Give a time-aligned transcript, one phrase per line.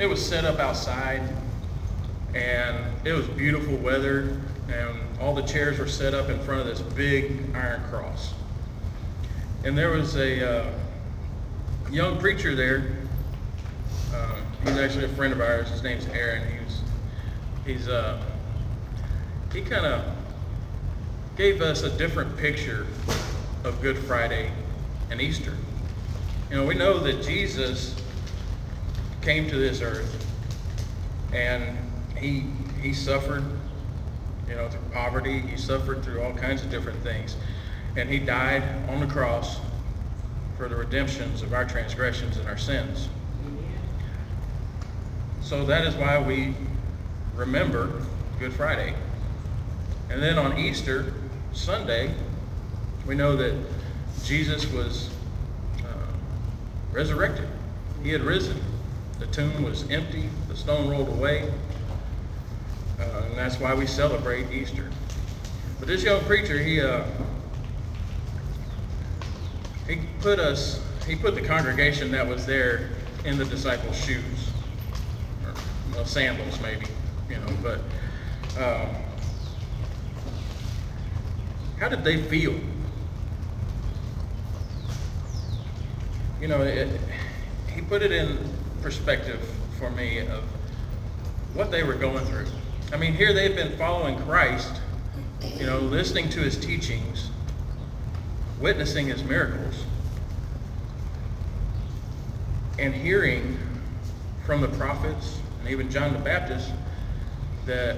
[0.00, 1.20] it was set up outside,
[2.34, 4.40] and it was beautiful weather,
[4.72, 8.32] and all the chairs were set up in front of this big iron cross.
[9.62, 10.72] And there was a uh,
[11.90, 12.92] young preacher there.
[14.14, 15.68] Uh, he's actually a friend of ours.
[15.68, 16.46] His name's Aaron.
[16.58, 16.80] He's
[17.66, 18.22] he's uh,
[19.52, 20.02] he kind of
[21.36, 22.86] gave us a different picture
[23.64, 24.50] of Good Friday
[25.10, 25.54] and Easter.
[26.48, 27.99] You know, we know that Jesus
[29.22, 30.26] came to this earth
[31.32, 31.76] and
[32.16, 32.44] he
[32.82, 33.44] he suffered,
[34.48, 35.40] you know, through poverty.
[35.40, 37.36] He suffered through all kinds of different things,
[37.96, 39.60] and he died on the cross
[40.56, 43.08] for the redemptions of our transgressions and our sins.
[45.42, 46.54] So that is why we
[47.34, 48.02] remember
[48.38, 48.94] Good Friday.
[50.10, 51.12] And then on Easter
[51.52, 52.14] Sunday,
[53.06, 53.54] we know that
[54.24, 55.10] Jesus was
[55.80, 56.12] uh,
[56.92, 57.48] resurrected.
[58.02, 58.60] He had risen.
[59.20, 60.30] The tomb was empty.
[60.48, 61.52] The stone rolled away.
[62.98, 64.90] Uh, and that's why we celebrate Easter.
[65.78, 67.04] But this young preacher, he uh,
[69.86, 72.88] he put us, he put the congregation that was there
[73.26, 74.50] in the disciples' shoes,
[75.44, 75.52] or
[75.94, 76.86] well, sandals maybe,
[77.28, 77.56] you know.
[77.62, 77.80] But
[78.58, 78.86] uh,
[81.78, 82.58] how did they feel?
[86.40, 86.98] You know, it,
[87.74, 88.38] he put it in
[88.82, 89.40] perspective
[89.78, 90.42] for me of
[91.54, 92.46] what they were going through.
[92.92, 94.80] I mean, here they've been following Christ,
[95.56, 97.30] you know, listening to his teachings,
[98.60, 99.84] witnessing his miracles,
[102.78, 103.58] and hearing
[104.44, 106.70] from the prophets and even John the Baptist
[107.66, 107.96] that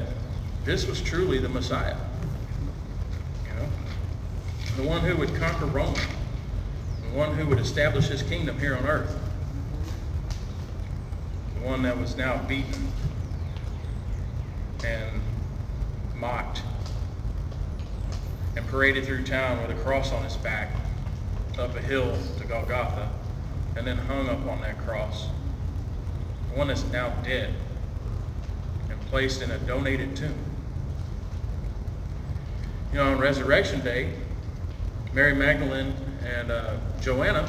[0.64, 1.96] this was truly the Messiah.
[3.46, 3.68] You know,
[4.76, 8.86] the one who would conquer Rome, the one who would establish his kingdom here on
[8.86, 9.16] earth,
[11.62, 12.88] one that was now beaten
[14.84, 15.20] and
[16.16, 16.62] mocked
[18.56, 20.70] and paraded through town with a cross on his back
[21.58, 23.10] up a hill to Golgotha
[23.76, 25.26] and then hung up on that cross.
[26.54, 27.54] One that's now dead
[28.90, 30.34] and placed in a donated tomb.
[32.90, 34.12] You know, on Resurrection Day,
[35.12, 35.94] Mary Magdalene
[36.24, 37.48] and uh, Joanna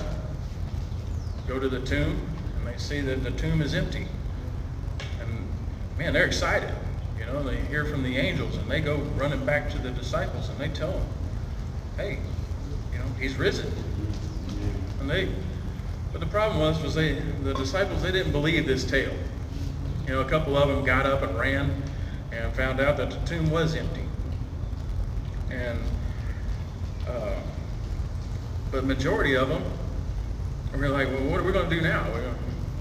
[1.47, 2.32] go to the tomb
[2.63, 4.07] and they see that the tomb is empty.
[5.19, 5.47] And
[5.97, 6.73] man, they're excited.
[7.19, 10.49] You know, they hear from the angels and they go running back to the disciples
[10.49, 11.05] and they tell them,
[11.97, 12.19] hey,
[12.91, 13.71] you know, he's risen.
[14.99, 15.29] And they,
[16.11, 17.13] but the problem was, was they,
[17.43, 19.13] the disciples, they didn't believe this tale.
[20.07, 21.83] You know, a couple of them got up and ran
[22.31, 24.03] and found out that the tomb was empty.
[25.49, 25.79] And,
[27.07, 27.35] uh,
[28.71, 29.63] but majority of them
[30.73, 32.03] were like, well, what are we going to do now?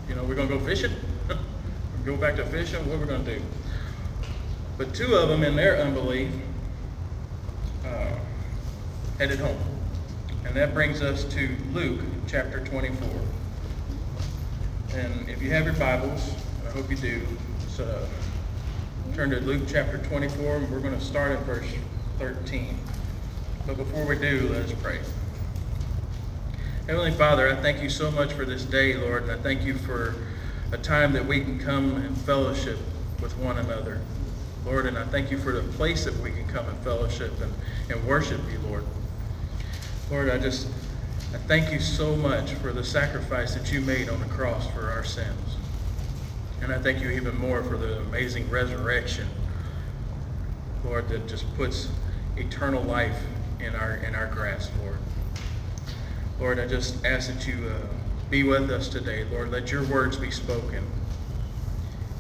[0.09, 0.93] You know, we're going to go fishing?
[2.05, 2.87] go back to fishing?
[2.89, 3.43] What are we going to do?
[4.77, 6.31] But two of them, in their unbelief,
[7.87, 8.17] uh,
[9.19, 9.59] headed home.
[10.45, 13.09] And that brings us to Luke chapter 24.
[14.95, 16.35] And if you have your Bibles,
[16.67, 17.23] I hope you do,
[17.69, 18.07] so
[19.15, 21.67] turn to Luke chapter 24, and we're going to start at verse
[22.19, 22.79] 13.
[23.67, 25.01] But before we do, let us pray.
[26.89, 30.17] Heavenly Father, I thank you so much for this day, Lord, I thank you for
[30.73, 32.77] a time that we can come and fellowship
[33.21, 34.01] with one another.
[34.67, 37.55] Lord, and I thank you for the place that we can come and fellowship and,
[37.89, 38.85] and worship you, Lord.
[40.11, 40.67] Lord, I just
[41.33, 44.91] I thank you so much for the sacrifice that you made on the cross for
[44.91, 45.57] our sins.
[46.63, 49.29] And I thank you even more for the amazing resurrection,
[50.85, 51.89] Lord, that just puts
[52.37, 53.23] eternal life
[53.61, 54.99] in our in our grasp, Lord.
[56.43, 57.87] Lord, I just ask that you uh,
[58.29, 59.23] be with us today.
[59.31, 60.85] Lord, let your words be spoken.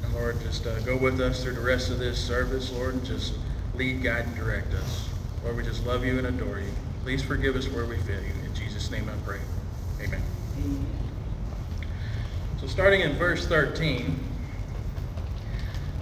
[0.04, 3.04] And Lord, just uh, go with us through the rest of this service, Lord, and
[3.04, 3.34] just
[3.74, 5.08] lead, guide, and direct us.
[5.42, 6.72] Lord, we just love you and adore you.
[7.02, 8.32] Please forgive us where we fail you.
[8.44, 9.40] In Jesus' name I pray.
[10.00, 10.22] Amen.
[10.56, 10.86] Amen.
[12.60, 14.24] So starting in verse 13,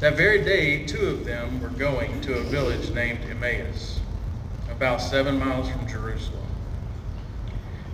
[0.00, 3.98] that very day two of them were going to a village named Emmaus,
[4.68, 6.49] about seven miles from Jerusalem.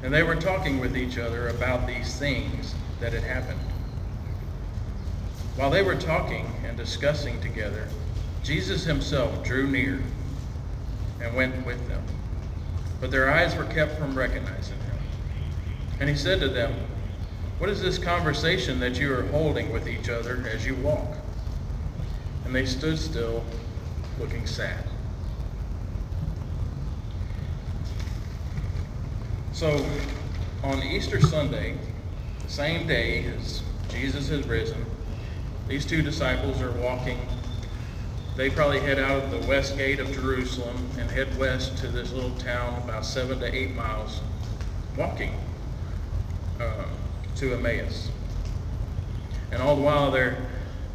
[0.03, 3.61] And they were talking with each other about these things that had happened.
[5.57, 7.89] While they were talking and discussing together,
[8.43, 10.03] Jesus himself drew near
[11.21, 12.03] and went with them.
[13.01, 14.97] But their eyes were kept from recognizing him.
[15.99, 16.75] And he said to them,
[17.59, 21.17] What is this conversation that you are holding with each other as you walk?
[22.45, 23.45] And they stood still,
[24.21, 24.86] looking sad.
[29.57, 29.75] So,
[30.63, 31.79] on Easter Sunday,
[32.43, 34.85] the same day as Jesus has risen,
[35.67, 37.19] these two disciples are walking.
[38.37, 42.13] They probably head out of the west gate of Jerusalem and head west to this
[42.13, 44.21] little town about seven to eight miles,
[44.95, 45.33] walking
[46.61, 46.85] uh,
[47.37, 48.11] to Emmaus.
[49.53, 50.37] And all the while they're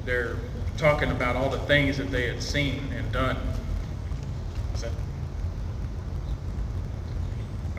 [0.06, 0.36] they're
[0.78, 3.38] talking about all the things that they had seen and done.
[4.76, 4.92] Is that?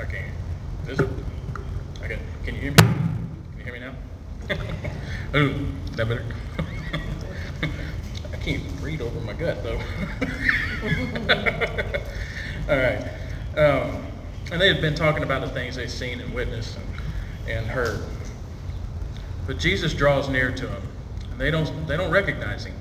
[0.01, 0.25] Okay.
[0.89, 1.09] Is it?
[2.03, 2.19] Okay.
[2.45, 2.79] Can you hear me?
[2.79, 3.95] Can you hear me now?
[5.39, 6.25] Ooh, that better.
[8.33, 9.79] I can't read over my gut though.
[12.69, 13.09] all right.
[13.57, 14.07] Um,
[14.51, 16.89] and they had been talking about the things they'd seen and witnessed and,
[17.49, 18.05] and heard.
[19.47, 20.83] But Jesus draws near to them,
[21.31, 22.75] and they don't they don't recognize him.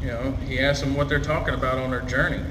[0.00, 2.42] You know, he asks them what they're talking about on their journey.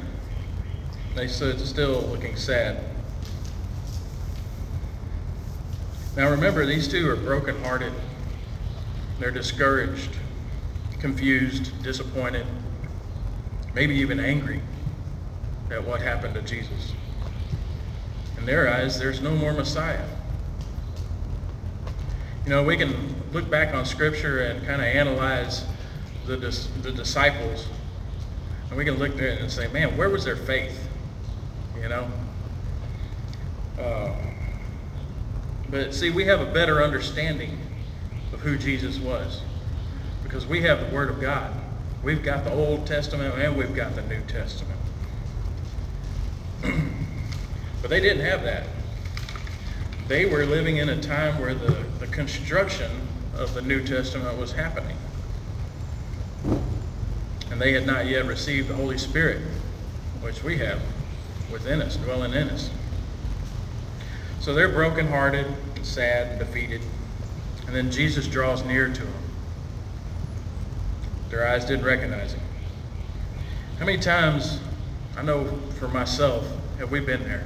[1.16, 2.86] They stood still, looking sad.
[6.16, 7.94] Now remember, these two are brokenhearted.
[9.20, 10.10] They're discouraged,
[11.00, 12.46] confused, disappointed,
[13.74, 14.62] maybe even angry
[15.70, 16.94] at what happened to Jesus.
[18.38, 20.06] In their eyes, there's no more Messiah.
[22.44, 25.64] You know, we can look back on Scripture and kind of analyze
[26.26, 27.68] the, dis- the disciples,
[28.68, 30.90] and we can look there and say, man, where was their faith?
[31.80, 32.12] You know?
[33.80, 34.14] Uh,
[35.72, 37.58] but see, we have a better understanding
[38.34, 39.42] of who Jesus was
[40.22, 41.54] because we have the Word of God.
[42.04, 44.80] We've got the Old Testament and we've got the New Testament.
[47.82, 48.66] but they didn't have that.
[50.10, 52.92] They were living in a time where the, the construction
[53.36, 54.98] of the New Testament was happening.
[57.50, 59.42] And they had not yet received the Holy Spirit,
[60.22, 60.82] which we have
[61.50, 62.70] within us, dwelling in us.
[64.42, 65.46] So they're brokenhearted,
[65.84, 66.82] sad, and defeated.
[67.68, 69.14] And then Jesus draws near to them.
[71.30, 72.42] Their eyes didn't recognize him.
[73.80, 74.60] How many times,
[75.16, 75.46] I know
[75.80, 76.46] for myself,
[76.80, 77.46] have we been there?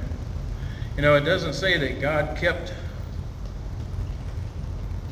[0.96, 2.72] You know, it doesn't say that God kept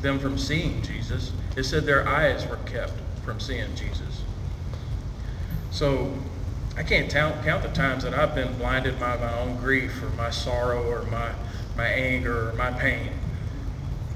[0.01, 1.31] them from seeing Jesus.
[1.55, 2.93] It said their eyes were kept
[3.23, 4.23] from seeing Jesus.
[5.71, 6.13] So
[6.75, 10.09] I can't count, count the times that I've been blinded by my own grief or
[10.17, 11.31] my sorrow or my,
[11.75, 13.11] my anger my pain.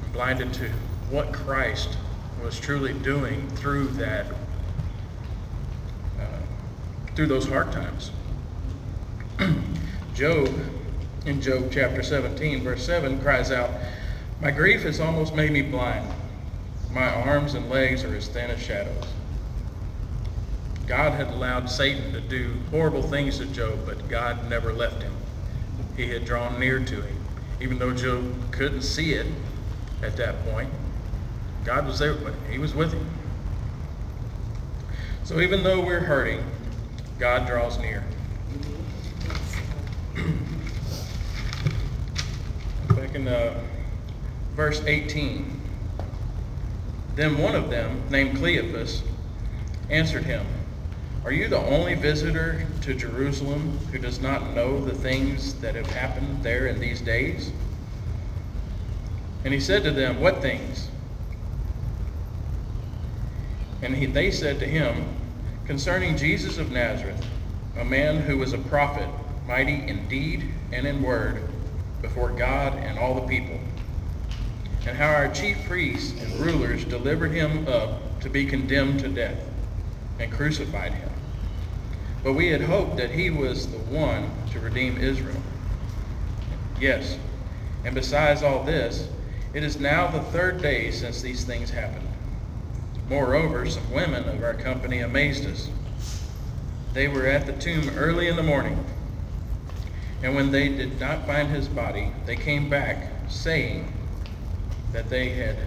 [0.04, 0.70] I'm blinded to
[1.10, 1.98] what Christ
[2.42, 4.28] was truly doing through that,
[6.20, 6.26] uh,
[7.16, 8.12] through those hard times.
[10.14, 10.50] Job,
[11.26, 13.72] in Job chapter 17, verse 7, cries out,
[14.42, 16.08] My grief has almost made me blind.
[16.92, 19.06] My arms and legs are as thin as shadows.
[20.88, 25.14] God had allowed Satan to do horrible things to Job, but God never left him.
[25.96, 27.19] He had drawn near to him.
[27.62, 29.28] Even though Job couldn't see it
[30.02, 30.70] at that point,
[31.66, 33.06] God was there, but he was with him.
[35.24, 36.44] So even though we're hurting,
[37.20, 38.04] God draws near.
[42.96, 43.62] Back in uh,
[44.56, 45.60] verse 18.
[47.16, 49.04] Then one of them, named Cleophas,
[49.90, 50.46] answered him,
[51.26, 55.88] Are you the only visitor to Jerusalem who does not know the things that have
[55.88, 57.52] happened there in these days?
[59.44, 60.90] And he said to them, What things?
[63.82, 65.06] And he, they said to him,
[65.66, 67.22] Concerning Jesus of Nazareth,
[67.78, 69.08] a man who was a prophet,
[69.46, 71.44] mighty in deed and in word,
[72.02, 73.60] before God and all the people,
[74.86, 79.49] and how our chief priests and rulers delivered him up to be condemned to death
[80.20, 81.10] and crucified him.
[82.24, 85.42] But we had hoped that he was the one to redeem Israel.
[86.80, 87.18] Yes,
[87.86, 89.10] and besides all this,
[89.54, 92.08] it is now the third day since these things happened.
[93.08, 95.70] Moreover, some women of our company amazed us.
[96.94, 98.84] They were at the tomb early in the morning,
[100.22, 103.94] and when they did not find his body, they came back, saying
[104.92, 105.58] that they had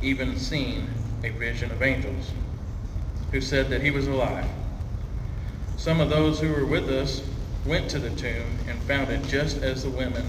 [0.00, 0.88] even seen
[1.24, 2.32] a vision of angels,
[3.30, 4.46] who said that he was alive.
[5.76, 7.22] Some of those who were with us
[7.66, 10.26] went to the tomb and found it just as the women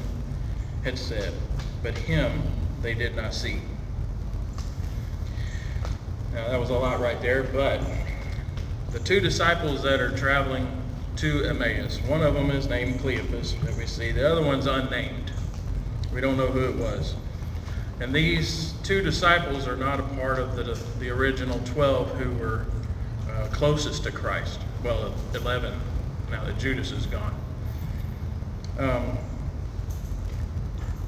[0.84, 1.34] had said,
[1.82, 2.42] but him
[2.82, 3.62] they did not see.
[6.34, 7.82] Now, that was a lot right there, but
[8.92, 10.68] the two disciples that are traveling
[11.18, 14.12] to Emmaus, one of them is named Cleopas, that we see.
[14.12, 15.32] The other one's unnamed.
[16.14, 17.16] We don't know who it was.
[18.00, 22.66] And these two disciples are not a part of the, the original 12 who were
[23.52, 24.60] closest to Christ.
[24.84, 25.74] Well, 11,
[26.32, 27.36] now that Judas is gone.
[28.78, 29.18] Um,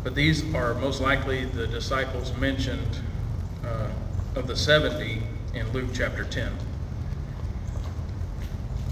[0.03, 2.99] but these are most likely the disciples mentioned
[3.63, 3.89] uh,
[4.35, 5.21] of the 70
[5.53, 6.51] in Luke chapter 10.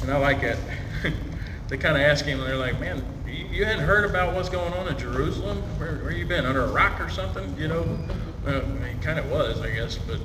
[0.01, 0.57] And I like it.
[1.67, 4.73] they kind of ask him, and they're like, man, you, hadn't heard about what's going
[4.73, 5.57] on in Jerusalem?
[5.77, 6.45] Where, where you been?
[6.45, 7.55] Under a rock or something?
[7.57, 7.99] You know?
[8.45, 9.97] Uh, he kind of was, I guess.
[9.97, 10.19] But,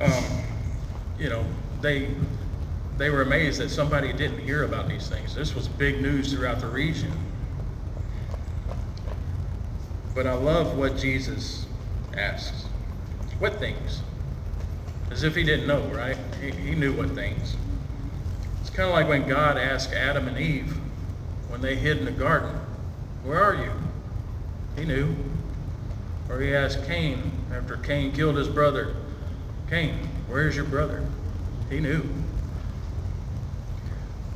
[0.00, 0.24] um,
[1.18, 1.44] you know,
[1.80, 2.08] they,
[3.02, 5.34] they were amazed that somebody didn't hear about these things.
[5.34, 7.10] This was big news throughout the region.
[10.14, 11.66] But I love what Jesus
[12.16, 12.66] asks.
[13.40, 14.02] What things?
[15.10, 16.16] As if he didn't know, right?
[16.40, 17.56] He, he knew what things.
[18.60, 20.72] It's kind of like when God asked Adam and Eve
[21.48, 22.54] when they hid in the garden,
[23.24, 23.72] Where are you?
[24.76, 25.16] He knew.
[26.28, 28.94] Or he asked Cain after Cain killed his brother,
[29.68, 31.04] Cain, where's your brother?
[31.68, 32.04] He knew.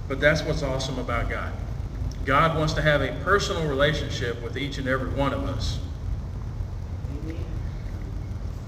[0.08, 1.52] But that's what's awesome about God.
[2.25, 5.78] God wants to have a personal relationship with each and every one of us.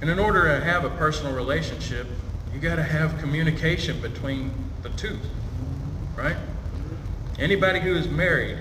[0.00, 2.06] And in order to have a personal relationship,
[2.54, 4.52] you got to have communication between
[4.82, 5.18] the two,
[6.16, 6.36] right?
[7.38, 8.58] Anybody who is married,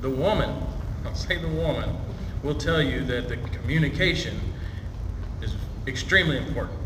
[0.00, 0.50] the woman,
[1.04, 1.96] I'll say the woman,
[2.42, 4.40] will tell you that the communication
[5.42, 5.54] is
[5.86, 6.76] extremely important.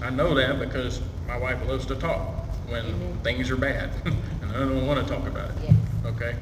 [0.00, 2.41] I know that because my wife loves to talk
[2.72, 5.56] when things are bad, and I don't want to talk about it.
[5.62, 5.74] Yes.
[6.06, 6.34] Okay?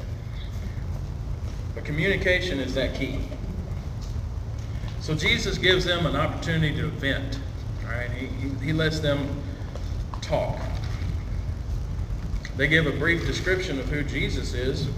[1.75, 3.19] But communication is that key.
[5.01, 7.41] So Jesus gives them an opportunity to vent.
[7.85, 9.29] All right, he, he, he lets them
[10.21, 10.57] talk.
[12.57, 14.89] They give a brief description of who Jesus is,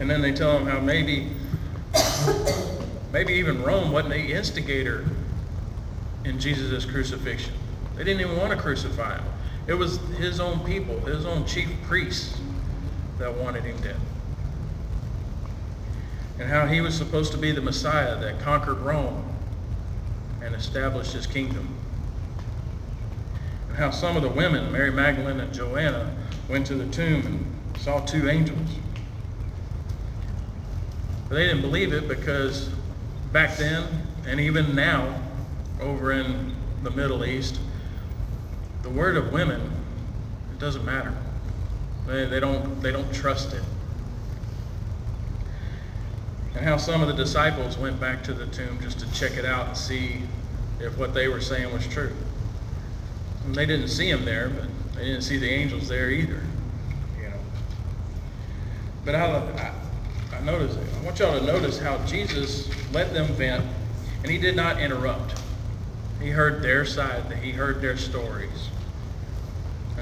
[0.00, 1.30] and then they tell him how maybe,
[3.12, 5.06] maybe even Rome wasn't the instigator
[6.24, 7.54] in Jesus' crucifixion.
[7.96, 9.24] They didn't even want to crucify him.
[9.66, 12.40] It was his own people, his own chief priests,
[13.18, 13.96] that wanted him dead
[16.38, 19.24] and how he was supposed to be the Messiah that conquered Rome
[20.42, 21.68] and established his kingdom.
[23.68, 26.14] And how some of the women, Mary Magdalene and Joanna,
[26.48, 28.68] went to the tomb and saw two angels.
[31.28, 32.68] But they didn't believe it because
[33.32, 35.20] back then, and even now,
[35.80, 37.58] over in the Middle East,
[38.86, 39.60] the word of women,
[40.52, 41.12] it doesn't matter.
[42.06, 43.62] They, they, don't, they don't trust it
[46.56, 49.44] and how some of the disciples went back to the tomb just to check it
[49.44, 50.22] out and see
[50.80, 52.14] if what they were saying was true.
[53.44, 54.64] And they didn't see him there, but
[54.94, 56.42] they didn't see the angels there either.
[57.18, 57.36] You know.
[59.04, 59.72] But I,
[60.32, 60.86] I, I noticed, it.
[60.98, 63.64] I want y'all to notice how Jesus let them vent,
[64.22, 65.34] and he did not interrupt.
[66.22, 68.70] He heard their side, he heard their stories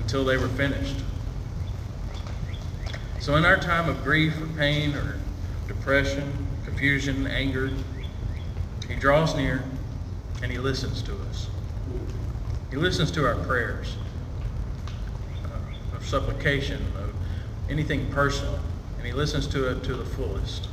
[0.04, 1.02] until they were finished.
[3.20, 5.18] So in our time of grief or pain or
[5.66, 7.70] depression, confusion, anger.
[8.87, 9.64] He draws near
[10.42, 11.49] and he listens to us.
[12.70, 13.96] He listens to our prayers
[15.44, 17.14] uh, of supplication, of
[17.70, 18.61] anything personal,
[18.99, 20.68] and he listens to it to the fullest.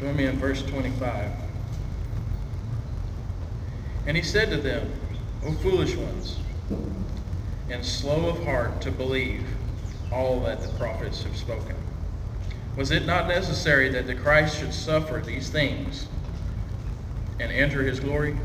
[0.00, 1.45] Join me in verse 25.
[4.06, 4.90] And he said to them,
[5.44, 6.38] O foolish ones,
[7.70, 9.44] and slow of heart to believe
[10.12, 11.74] all that the prophets have spoken.
[12.76, 16.06] Was it not necessary that the Christ should suffer these things
[17.40, 18.36] and enter his glory?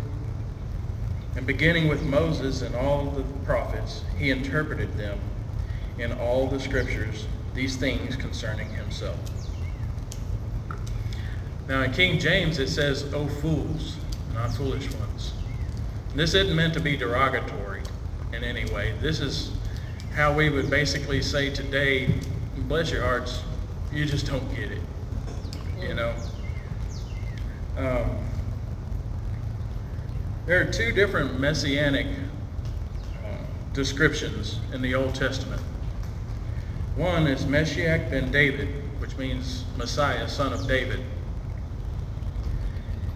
[1.35, 5.19] And beginning with Moses and all the prophets, he interpreted them
[5.97, 9.17] in all the scriptures, these things concerning himself.
[11.67, 13.97] Now in King James it says, O fools,
[14.33, 15.10] not foolish ones.
[16.13, 17.81] This isn't meant to be derogatory
[18.33, 18.93] in any way.
[18.99, 19.51] This is
[20.13, 22.13] how we would basically say today,
[22.67, 23.43] bless your hearts,
[23.93, 24.81] you just don't get it.
[25.79, 26.13] You know?
[27.77, 28.17] Um,
[30.45, 32.07] there are two different messianic
[33.23, 33.29] uh,
[33.71, 35.61] descriptions in the Old Testament.
[36.97, 38.67] One is Meshiach ben David,
[38.99, 40.99] which means Messiah, son of David.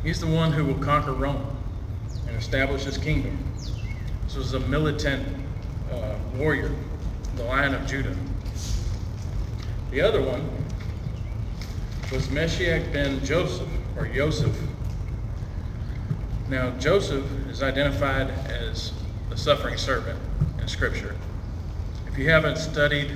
[0.01, 1.54] He's the one who will conquer Rome
[2.35, 3.37] and establish his kingdom.
[4.25, 5.25] This was a militant
[5.89, 6.69] uh, warrior,
[7.37, 8.13] the Lion of Judah.
[9.89, 10.45] The other one
[12.11, 14.53] was Meshiach ben Joseph, or Joseph.
[16.49, 18.91] Now, Joseph is identified as
[19.29, 20.19] the suffering servant
[20.59, 21.15] in Scripture.
[22.05, 23.13] If you haven't studied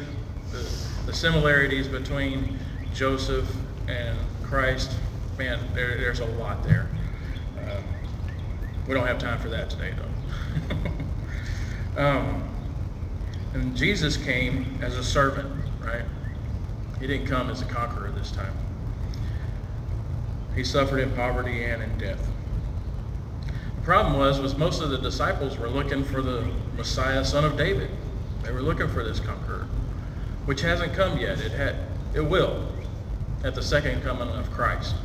[0.51, 0.65] the,
[1.05, 2.57] the similarities between
[2.93, 3.53] Joseph
[3.89, 4.95] and Christ,
[5.37, 6.87] man, there, there's a lot there.
[8.89, 9.93] We don't have time for that today,
[11.95, 12.01] though.
[12.01, 12.49] um,
[13.53, 15.47] and Jesus came as a servant,
[15.79, 16.05] right?
[16.99, 18.51] He didn't come as a conqueror this time.
[20.55, 22.27] He suffered in poverty and in death.
[23.75, 27.55] The problem was, was most of the disciples were looking for the Messiah, son of
[27.55, 27.91] David.
[28.41, 29.67] They were looking for this conqueror,
[30.45, 31.39] which hasn't come yet.
[31.39, 31.75] It had,
[32.15, 32.67] it will,
[33.43, 34.95] at the second coming of Christ.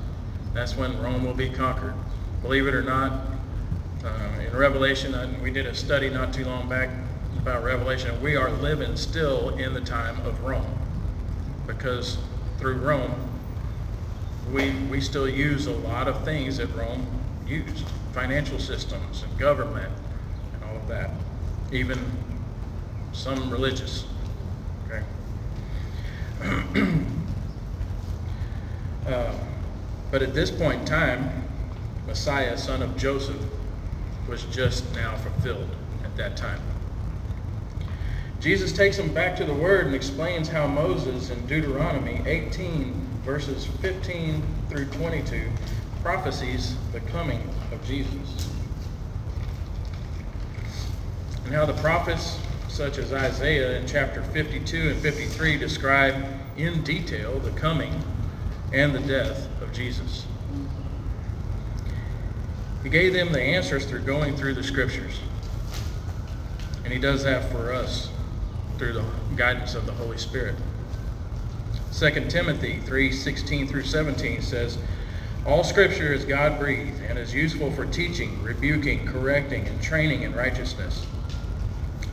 [0.55, 1.93] That's when Rome will be conquered.
[2.41, 3.34] Believe it or not,
[4.55, 6.89] in Revelation, and we did a study not too long back
[7.39, 8.21] about Revelation.
[8.23, 10.79] We are living still in the time of Rome,
[11.67, 12.19] because
[12.59, 13.13] through Rome,
[14.53, 17.05] we we still use a lot of things that Rome
[17.47, 19.93] used, financial systems and government
[20.53, 21.11] and all of that,
[21.73, 21.99] even
[23.13, 24.07] some religious.
[24.87, 25.03] Okay.
[29.09, 29.35] uh,
[30.13, 31.43] but at this point in time,
[32.07, 33.43] Messiah, son of Joseph,
[34.29, 35.69] was just now fulfilled
[36.05, 36.61] at that time.
[38.41, 42.93] Jesus takes them back to the Word and explains how Moses in Deuteronomy 18,
[43.25, 45.51] verses 15 through 22,
[46.03, 47.41] prophesies the coming
[47.73, 48.51] of Jesus.
[51.47, 52.39] And how the prophets,
[52.69, 56.23] such as Isaiah in chapter 52 and 53, describe
[56.57, 58.03] in detail the coming
[58.73, 60.27] and the death of Jesus.
[62.95, 65.19] Gave them the answers through going through the scriptures.
[66.85, 68.09] And he does that for us
[68.79, 70.55] through the guidance of the Holy Spirit.
[71.93, 74.79] 2 Timothy 3:16 through 17 says,
[75.45, 80.33] All scripture is God breathed and is useful for teaching, rebuking, correcting, and training in
[80.33, 81.05] righteousness,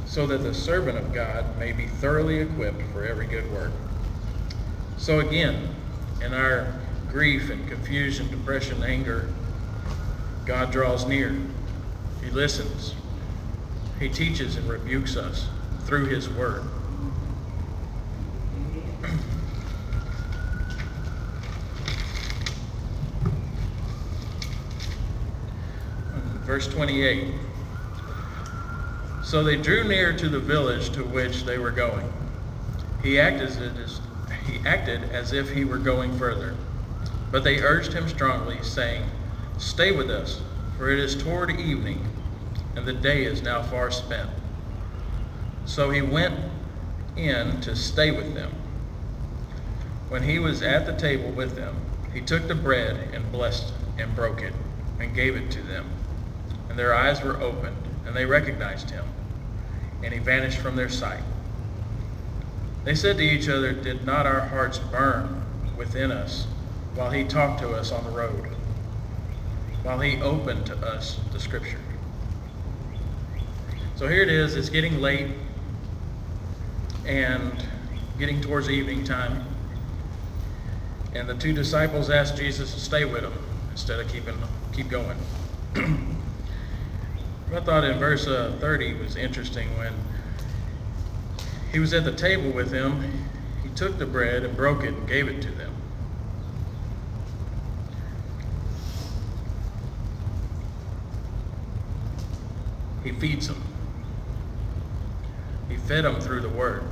[0.07, 3.71] so that the servant of God may be thoroughly equipped for every good work.
[4.97, 5.75] So again,
[6.25, 6.73] in our
[7.07, 9.29] grief and confusion, depression, anger,
[10.45, 11.35] God draws near.
[12.23, 12.95] He listens.
[13.99, 15.47] He teaches and rebukes us
[15.85, 16.63] through His Word.
[26.45, 27.33] Verse 28.
[29.23, 32.11] So they drew near to the village to which they were going.
[33.01, 34.01] He acted as,
[34.45, 36.55] he acted as if he were going further.
[37.31, 39.03] But they urged him strongly, saying,
[39.61, 40.41] Stay with us,
[40.75, 42.03] for it is toward evening,
[42.75, 44.27] and the day is now far spent.
[45.65, 46.33] So he went
[47.15, 48.51] in to stay with them.
[50.09, 51.75] When he was at the table with them,
[52.11, 54.53] he took the bread and blessed and broke it
[54.99, 55.85] and gave it to them.
[56.67, 59.05] And their eyes were opened, and they recognized him,
[60.01, 61.23] and he vanished from their sight.
[62.83, 65.43] They said to each other, Did not our hearts burn
[65.77, 66.47] within us
[66.95, 68.50] while he talked to us on the road?
[69.83, 71.79] While he opened to us the scripture.
[73.95, 75.27] So here it is, it's getting late
[77.05, 77.51] and
[78.17, 79.45] getting towards evening time.
[81.13, 83.33] And the two disciples asked Jesus to stay with them
[83.71, 84.35] instead of keeping
[84.71, 85.17] keep going.
[87.53, 89.93] I thought in verse uh, 30 was interesting when
[91.71, 93.27] he was at the table with them.
[93.61, 95.70] He took the bread and broke it and gave it to them.
[103.03, 103.61] He feeds them.
[105.69, 106.83] He fed them through the Word.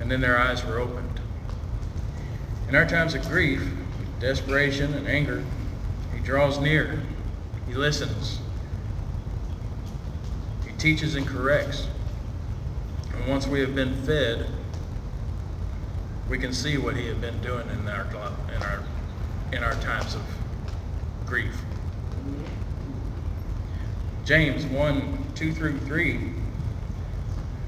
[0.00, 1.20] And then their eyes were opened.
[2.68, 3.66] In our times of grief,
[4.20, 5.44] desperation, and anger,
[6.14, 7.00] He draws near.
[7.66, 8.40] He listens.
[10.66, 11.88] He teaches and corrects.
[13.14, 14.46] And once we have been fed,
[16.28, 18.06] we can see what He has been doing in our
[18.54, 18.82] in our
[19.52, 20.22] in our times of
[21.26, 21.54] grief.
[24.24, 26.32] James 1 2 through 3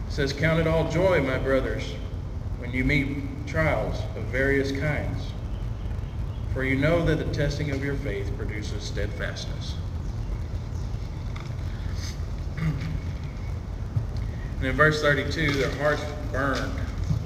[0.08, 1.92] says, Count it all joy, my brothers,
[2.58, 5.32] when you meet trials of various kinds.
[6.54, 9.74] For you know that the testing of your faith produces steadfastness.
[14.58, 16.72] And in verse 32, their hearts burned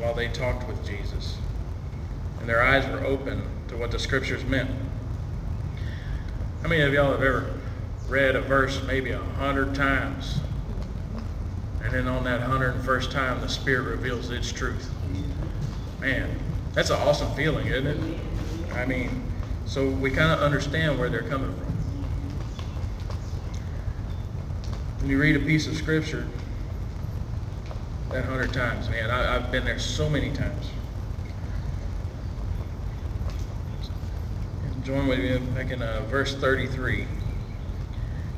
[0.00, 1.36] while they talked with Jesus,
[2.40, 4.68] and their eyes were open to what the scriptures meant.
[6.62, 7.59] How many of y'all have ever
[8.10, 10.40] read a verse maybe a hundred times.
[11.82, 14.90] And then on that hundred and first time, the Spirit reveals its truth.
[16.00, 16.28] Man,
[16.74, 18.18] that's an awesome feeling, isn't it?
[18.72, 19.22] I mean,
[19.64, 21.66] so we kind of understand where they're coming from.
[24.98, 26.26] When you read a piece of Scripture,
[28.10, 30.68] that hundred times, man, I, have been there so many times.
[34.82, 37.06] Join with me back in uh, verse 33.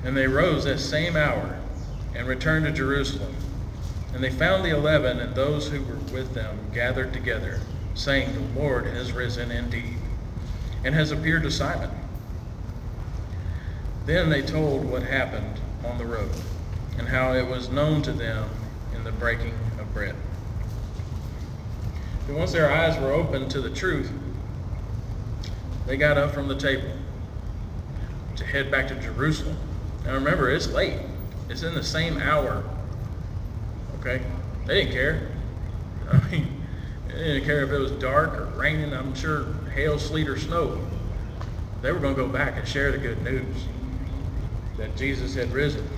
[0.05, 1.59] And they rose that same hour
[2.15, 3.35] and returned to Jerusalem.
[4.13, 7.61] And they found the eleven and those who were with them gathered together,
[7.95, 9.99] saying, The Lord has risen indeed
[10.85, 11.91] and has appeared to Simon.
[14.05, 16.31] Then they told what happened on the road
[16.99, 18.49] and how it was known to them
[18.95, 20.17] in the breaking of bread.
[22.27, 24.11] And once their eyes were opened to the truth,
[25.87, 26.93] they got up from the table
[28.37, 29.57] to head back to Jerusalem.
[30.05, 30.99] Now remember, it's late.
[31.49, 32.65] It's in the same hour.
[34.01, 34.23] Okay?
[34.67, 35.29] They didn't care.
[36.11, 36.63] I mean,
[37.09, 40.81] they didn't care if it was dark or raining, I'm sure hail, sleet, or snow.
[41.83, 43.57] They were going to go back and share the good news
[44.77, 45.89] that Jesus had risen.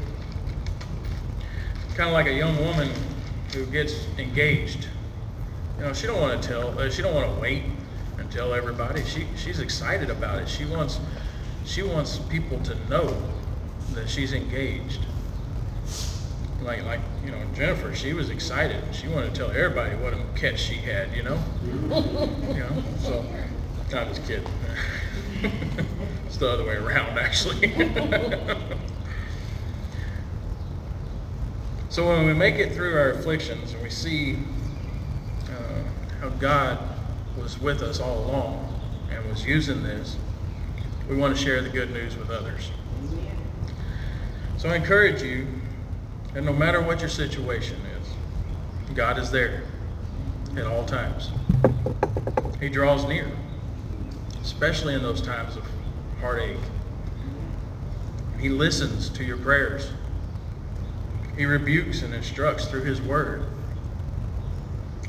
[1.94, 2.90] Kind of like a young woman
[3.52, 4.88] who gets engaged.
[5.78, 6.78] You know, she don't want to tell.
[6.78, 7.62] Uh, she don't want to wait
[8.18, 9.04] and tell everybody.
[9.04, 10.48] She she's excited about it.
[10.48, 10.98] She wants
[11.64, 13.16] she wants people to know
[13.94, 15.00] that she's engaged.
[16.62, 18.82] Like like you know Jennifer, she was excited.
[18.94, 21.14] She wanted to tell everybody what a catch she had.
[21.14, 21.38] You know.
[21.62, 22.82] you know.
[23.00, 23.24] So,
[23.92, 24.46] not just kidding.
[26.26, 27.72] it's the other way around, actually.
[31.88, 34.38] so when we make it through our afflictions and we see
[35.50, 35.82] uh,
[36.20, 36.78] how God
[37.36, 40.16] was with us all along and was using this,
[41.08, 42.70] we want to share the good news with others.
[44.64, 45.46] So I encourage you,
[46.34, 49.64] and no matter what your situation is, God is there
[50.56, 51.28] at all times.
[52.60, 53.30] He draws near,
[54.40, 55.66] especially in those times of
[56.18, 56.56] heartache.
[58.40, 59.90] He listens to your prayers.
[61.36, 63.46] He rebukes and instructs through His Word.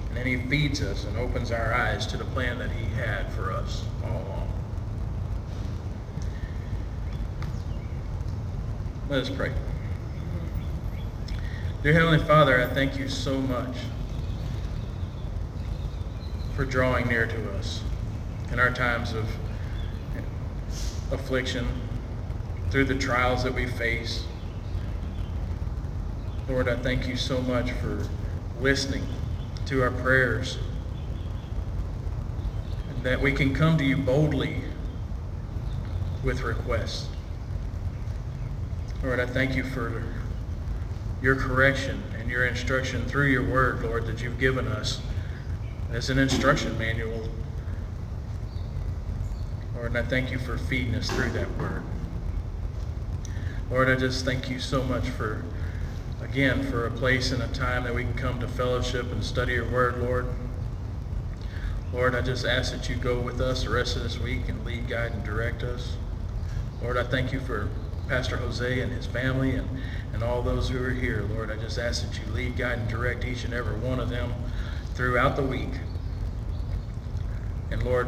[0.09, 3.31] And then He feeds us and opens our eyes to the plan that He had
[3.31, 4.45] for us all along.
[9.07, 9.51] Let us pray.
[11.83, 13.77] Dear Heavenly Father, I thank you so much
[16.55, 17.83] for drawing near to us
[18.51, 19.29] in our times of
[21.11, 21.67] affliction,
[22.71, 24.25] through the trials that we face.
[26.49, 28.07] Lord, I thank you so much for
[28.59, 29.05] listening
[29.67, 30.57] to our prayers,
[33.03, 34.63] that we can come to you boldly
[36.23, 37.09] with requests.
[39.05, 40.03] Lord, I thank you for
[41.21, 44.99] your correction and your instruction through your word, Lord, that you've given us
[45.91, 47.29] as an instruction manual.
[49.75, 51.83] Lord, and I thank you for feeding us through that word.
[53.69, 55.43] Lord, I just thank you so much for,
[56.23, 59.53] again, for a place and a time that we can come to fellowship and study
[59.53, 60.25] your word, Lord.
[61.93, 64.65] Lord, I just ask that you go with us the rest of this week and
[64.65, 65.95] lead, guide, and direct us.
[66.81, 67.69] Lord, I thank you for
[68.07, 69.67] Pastor Jose and his family and,
[70.13, 71.23] and all those who are here.
[71.23, 74.09] Lord, I just ask that you lead, guide, and direct each and every one of
[74.09, 74.33] them
[74.93, 75.73] throughout the week.
[77.71, 78.07] And Lord,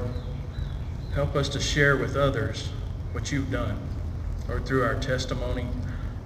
[1.13, 2.69] help us to share with others
[3.11, 3.79] what you've done,
[4.47, 5.67] or through our testimony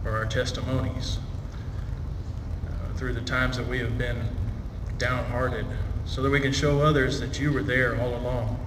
[0.04, 1.20] or our testimonies,
[2.68, 4.28] uh, through the times that we have been
[4.98, 5.66] downhearted,
[6.06, 8.60] so that we can show others that you were there all along.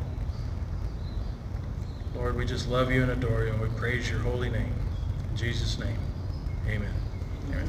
[2.14, 4.83] Lord, we just love you and adore you, and we praise your holy name.
[5.34, 5.98] In Jesus' name,
[6.68, 6.94] amen.
[7.50, 7.68] amen.